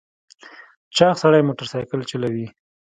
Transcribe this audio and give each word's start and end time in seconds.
چاغ 0.95 1.13
سړی 1.23 1.41
موټر 1.47 1.65
سایکل 1.73 2.01
چلوي. 2.11 2.47